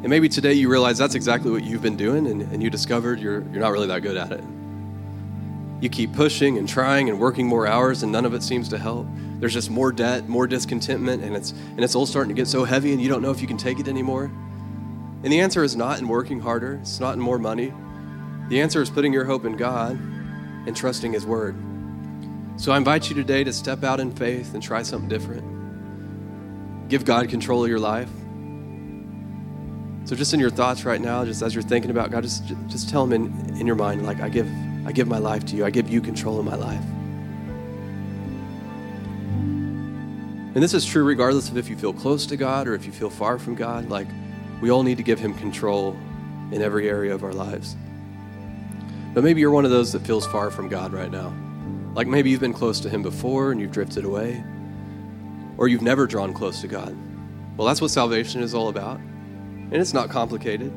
[0.00, 3.20] And maybe today you realize that's exactly what you've been doing and, and you discovered
[3.20, 4.42] you're, you're not really that good at it.
[5.82, 8.78] You keep pushing and trying and working more hours and none of it seems to
[8.78, 9.06] help.
[9.40, 12.64] There's just more debt, more discontentment, and it's, and it's all starting to get so
[12.64, 14.30] heavy and you don't know if you can take it anymore.
[15.22, 17.74] And the answer is not in working harder, it's not in more money,
[18.48, 19.92] the answer is putting your hope in God
[20.66, 21.54] and trusting His Word.
[22.56, 26.88] So I invite you today to step out in faith and try something different.
[26.88, 28.08] Give God control of your life.
[30.04, 32.88] So just in your thoughts right now, just as you're thinking about God, just, just
[32.88, 34.48] tell Him in, in your mind, like, I give,
[34.86, 35.66] I give my life to you.
[35.66, 36.82] I give you control of my life.
[40.54, 42.92] And this is true regardless of if you feel close to God or if you
[42.92, 43.90] feel far from God.
[43.90, 44.08] Like,
[44.62, 45.94] we all need to give Him control
[46.50, 47.76] in every area of our lives.
[49.14, 51.34] But maybe you're one of those that feels far from God right now.
[51.94, 54.42] Like maybe you've been close to Him before and you've drifted away,
[55.56, 56.96] or you've never drawn close to God.
[57.56, 58.98] Well, that's what salvation is all about.
[58.98, 60.72] And it's not complicated.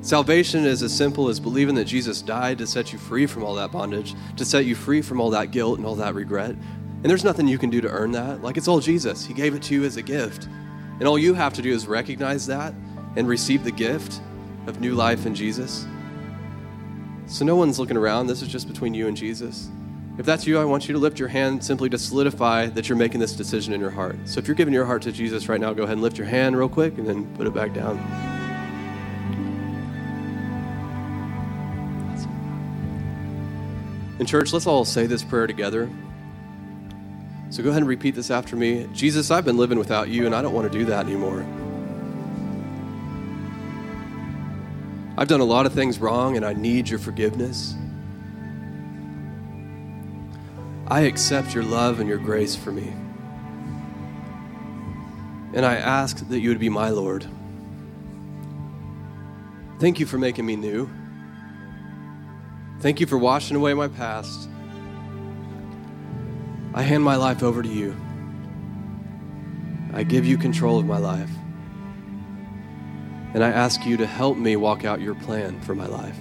[0.00, 3.54] Salvation is as simple as believing that Jesus died to set you free from all
[3.54, 6.50] that bondage, to set you free from all that guilt and all that regret.
[6.50, 8.42] And there's nothing you can do to earn that.
[8.42, 9.24] Like it's all Jesus.
[9.24, 10.48] He gave it to you as a gift.
[10.98, 12.74] And all you have to do is recognize that
[13.14, 14.20] and receive the gift
[14.66, 15.86] of new life in Jesus.
[17.26, 18.26] So no one's looking around.
[18.26, 19.70] This is just between you and Jesus.
[20.18, 22.98] If that's you, I want you to lift your hand simply to solidify that you're
[22.98, 24.16] making this decision in your heart.
[24.26, 26.26] So if you're giving your heart to Jesus right now, go ahead and lift your
[26.26, 27.98] hand real quick and then put it back down.
[34.18, 35.90] In church, let's all say this prayer together.
[37.48, 38.88] So go ahead and repeat this after me.
[38.92, 41.44] Jesus, I've been living without you, and I don't want to do that anymore.
[45.22, 47.76] I've done a lot of things wrong, and I need your forgiveness.
[50.88, 52.92] I accept your love and your grace for me.
[55.54, 57.24] And I ask that you would be my Lord.
[59.78, 60.90] Thank you for making me new.
[62.80, 64.48] Thank you for washing away my past.
[66.74, 67.96] I hand my life over to you.
[69.92, 71.30] I give you control of my life.
[73.34, 76.16] And I ask you to help me walk out your plan for my life.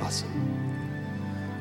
[0.00, 0.54] Awesome.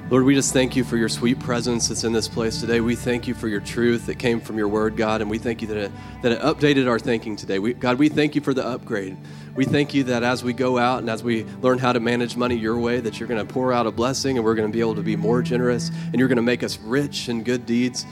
[0.09, 2.81] Lord, we just thank you for your sweet presence that's in this place today.
[2.81, 5.61] We thank you for your truth that came from your word, God, and we thank
[5.61, 7.57] you that it, that it updated our thinking today.
[7.57, 9.17] We, God, we thank you for the upgrade.
[9.55, 12.35] We thank you that as we go out and as we learn how to manage
[12.35, 14.73] money your way, that you're going to pour out a blessing and we're going to
[14.73, 17.65] be able to be more generous and you're going to make us rich in good
[17.65, 18.05] deeds.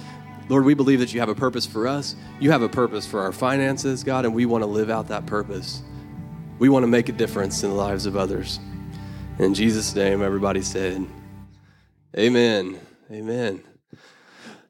[0.49, 2.15] Lord, we believe that you have a purpose for us.
[2.39, 5.25] You have a purpose for our finances, God, and we want to live out that
[5.25, 5.81] purpose.
[6.59, 8.59] We want to make a difference in the lives of others.
[9.39, 11.07] In Jesus' name, everybody said,
[12.17, 12.79] Amen.
[13.09, 13.63] Amen.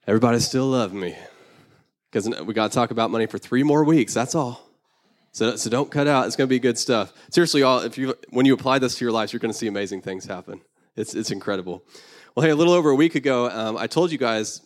[0.07, 1.17] Everybody still love me.
[2.11, 4.13] Because we got to talk about money for three more weeks.
[4.13, 4.69] That's all.
[5.31, 6.27] So, so don't cut out.
[6.27, 7.13] It's going to be good stuff.
[7.29, 9.67] Seriously, y'all, if you when you apply this to your lives, you're going to see
[9.67, 10.61] amazing things happen.
[10.95, 11.83] It's, it's incredible.
[12.35, 14.61] Well, hey, a little over a week ago, um, I told you guys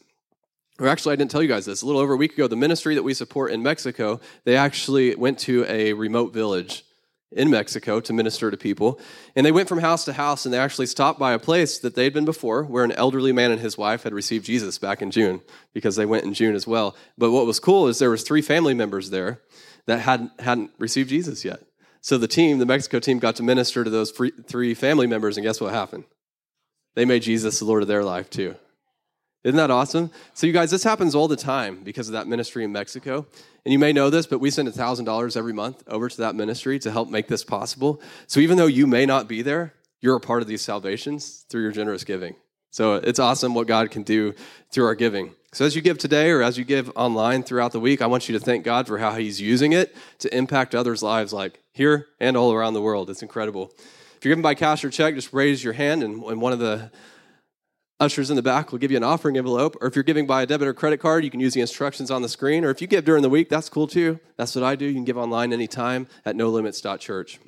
[0.80, 1.82] or actually, I didn't tell you guys this.
[1.82, 5.16] A little over a week ago, the ministry that we support in Mexico, they actually
[5.16, 6.84] went to a remote village
[7.32, 9.00] in Mexico to minister to people.
[9.36, 11.96] And they went from house to house and they actually stopped by a place that
[11.96, 15.12] they'd been before where an elderly man and his wife had received Jesus back in
[15.12, 15.42] June
[15.74, 16.96] because they went in June as well.
[17.18, 19.42] But what was cool is there was three family members there
[19.86, 21.62] that hadn't, hadn't received Jesus yet.
[22.02, 25.44] So the team, the Mexico team, got to minister to those three family members, and
[25.44, 26.04] guess what happened?
[26.94, 28.56] They made Jesus the Lord of their life too.
[29.46, 30.10] Isn't that awesome?
[30.34, 33.28] So, you guys, this happens all the time because of that ministry in Mexico.
[33.64, 36.80] And you may know this, but we send $1,000 every month over to that ministry
[36.80, 38.02] to help make this possible.
[38.26, 41.62] So, even though you may not be there, you're a part of these salvations through
[41.62, 42.36] your generous giving.
[42.72, 44.34] So, it's awesome what God can do
[44.72, 45.36] through our giving.
[45.54, 48.28] So, as you give today or as you give online throughout the week, I want
[48.28, 52.08] you to thank God for how He's using it to impact others' lives, like here
[52.20, 53.12] and all around the world.
[53.12, 53.72] It's incredible.
[54.18, 56.58] If you're giving by cash or check, just raise your hand, and, and one of
[56.58, 56.90] the
[57.98, 60.42] Ushers in the back will give you an offering envelope, or if you're giving by
[60.42, 62.66] a debit or credit card, you can use the instructions on the screen.
[62.66, 64.20] Or if you give during the week, that's cool too.
[64.36, 64.86] That's what I do.
[64.86, 67.40] You can give online anytime at nolimits.church.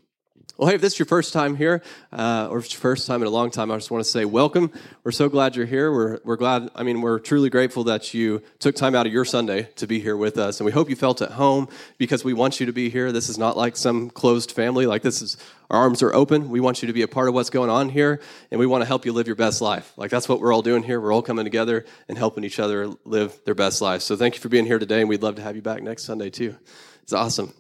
[0.57, 3.31] Well, hey, if this is your first time here, uh, or first time in a
[3.31, 4.71] long time, I just want to say welcome.
[5.03, 5.91] We're so glad you're here.
[5.91, 9.23] We're, we're glad, I mean, we're truly grateful that you took time out of your
[9.23, 10.59] Sunday to be here with us.
[10.59, 11.69] And we hope you felt at home
[11.99, 13.11] because we want you to be here.
[13.11, 14.87] This is not like some closed family.
[14.87, 15.37] Like, this is,
[15.69, 16.49] our arms are open.
[16.49, 18.19] We want you to be a part of what's going on here,
[18.49, 19.93] and we want to help you live your best life.
[19.95, 20.99] Like, that's what we're all doing here.
[20.99, 24.05] We're all coming together and helping each other live their best lives.
[24.05, 26.05] So, thank you for being here today, and we'd love to have you back next
[26.05, 26.55] Sunday, too.
[27.03, 27.53] It's awesome.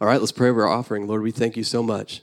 [0.00, 1.06] All right, let's pray over our offering.
[1.06, 2.22] Lord, we thank you so much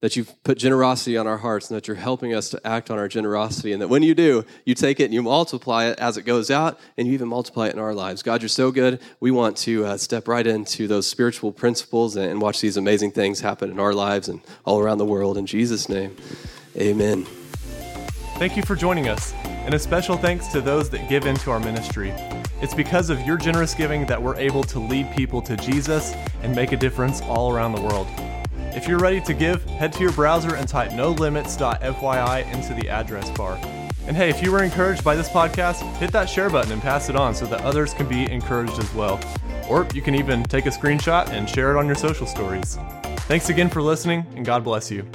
[0.00, 2.98] that you've put generosity on our hearts and that you're helping us to act on
[2.98, 3.72] our generosity.
[3.72, 6.50] And that when you do, you take it and you multiply it as it goes
[6.50, 8.22] out and you even multiply it in our lives.
[8.22, 9.00] God, you're so good.
[9.20, 13.12] We want to uh, step right into those spiritual principles and, and watch these amazing
[13.12, 15.36] things happen in our lives and all around the world.
[15.36, 16.16] In Jesus' name,
[16.76, 17.26] amen.
[18.38, 19.34] Thank you for joining us.
[19.64, 22.12] And a special thanks to those that give into our ministry.
[22.62, 26.54] It's because of your generous giving that we're able to lead people to Jesus and
[26.54, 28.06] make a difference all around the world.
[28.72, 33.30] If you're ready to give, head to your browser and type nolimits.fyi into the address
[33.30, 33.58] bar.
[34.06, 37.08] And hey, if you were encouraged by this podcast, hit that share button and pass
[37.08, 39.20] it on so that others can be encouraged as well.
[39.68, 42.76] Or you can even take a screenshot and share it on your social stories.
[43.28, 45.08] Thanks again for listening, and God bless you.